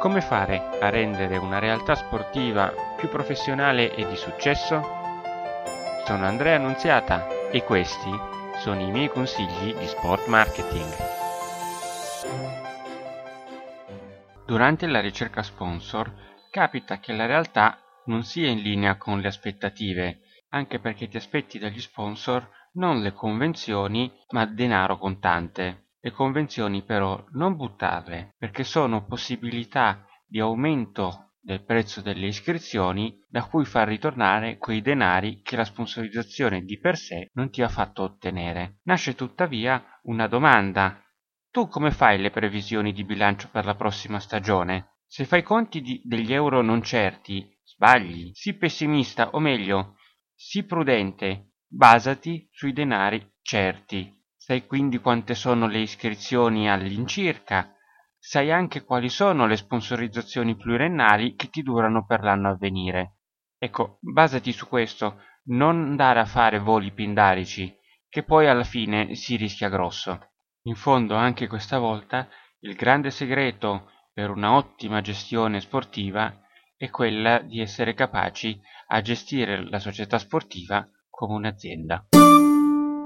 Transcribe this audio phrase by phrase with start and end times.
[0.00, 4.80] Come fare a rendere una realtà sportiva più professionale e di successo?
[6.06, 8.10] Sono Andrea Annunziata e questi
[8.60, 10.90] sono i miei consigli di sport marketing.
[14.46, 16.10] Durante la ricerca sponsor
[16.50, 21.58] capita che la realtà non sia in linea con le aspettative, anche perché ti aspetti
[21.58, 25.89] dagli sponsor non le convenzioni ma denaro contante.
[26.02, 33.44] Le convenzioni però non buttarle, perché sono possibilità di aumento del prezzo delle iscrizioni da
[33.44, 38.02] cui far ritornare quei denari che la sponsorizzazione di per sé non ti ha fatto
[38.02, 38.78] ottenere.
[38.84, 41.02] Nasce tuttavia una domanda.
[41.50, 44.98] Tu come fai le previsioni di bilancio per la prossima stagione?
[45.06, 48.30] Se fai conti di, degli euro non certi, sbagli.
[48.32, 49.96] Sii pessimista, o meglio,
[50.34, 54.19] sii prudente, basati sui denari certi.
[54.42, 57.76] Sai quindi quante sono le iscrizioni all'incirca,
[58.18, 63.18] sai anche quali sono le sponsorizzazioni pluriennali che ti durano per l'anno a venire.
[63.58, 67.70] Ecco, basati su questo, non andare a fare voli pindarici,
[68.08, 70.30] che poi alla fine si rischia grosso.
[70.62, 72.26] In fondo anche questa volta
[72.60, 76.34] il grande segreto per una ottima gestione sportiva
[76.78, 82.06] è quella di essere capaci a gestire la società sportiva come un'azienda.